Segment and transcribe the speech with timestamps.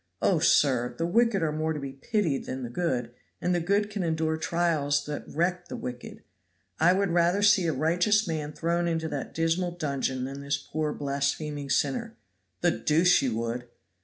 [0.19, 0.95] Oh, sir!
[0.97, 4.35] the wicked are more to be pitied than the good; and the good can endure
[4.35, 6.23] trials that wreck the wicked.
[6.79, 10.91] I would rather see a righteous man thrown into that dismal dungeon than this poor
[10.91, 12.15] blaspheming sinner."
[12.61, 13.67] "The deuce you would!"